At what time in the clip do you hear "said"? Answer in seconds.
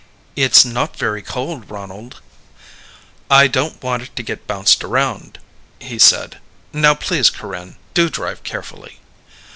5.99-6.39